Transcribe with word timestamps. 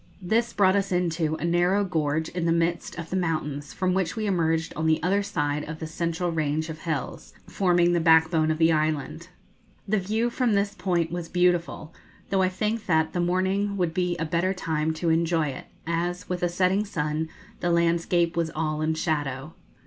This, 0.19 0.51
brought 0.51 0.75
us 0.75 0.91
into 0.91 1.35
a 1.35 1.45
narrow 1.45 1.83
gorge 1.85 2.29
in 2.29 2.45
the 2.45 2.51
midst 2.51 2.97
of 2.97 3.11
the 3.11 3.15
mountains, 3.15 3.71
from 3.71 3.93
which 3.93 4.15
we 4.15 4.25
emerged 4.25 4.73
on 4.75 4.87
the 4.87 4.97
other 5.03 5.21
side 5.21 5.63
of 5.69 5.77
the 5.77 5.85
central 5.85 6.31
range 6.31 6.69
of 6.69 6.79
hills, 6.79 7.33
forming 7.45 7.93
the 7.93 7.99
backbone 7.99 8.49
of 8.49 8.57
the 8.57 8.71
island. 8.71 9.27
The 9.87 9.99
view 9.99 10.31
from 10.31 10.53
this 10.53 10.73
point 10.73 11.11
was 11.11 11.29
beautiful, 11.29 11.93
though 12.31 12.41
I 12.41 12.49
think 12.49 12.87
that 12.87 13.13
the 13.13 13.19
morning 13.21 13.77
would 13.77 13.93
be 13.93 14.17
a 14.17 14.25
better 14.25 14.55
time 14.55 14.91
to 14.95 15.11
enjoy 15.11 15.49
it, 15.49 15.65
as, 15.85 16.27
with 16.27 16.41
a 16.41 16.49
setting 16.49 16.83
sun, 16.83 17.29
the 17.59 17.69
landscape 17.69 18.35
was 18.35 18.49
all 18.55 18.81
in 18.81 18.95
shadow. 18.95 19.53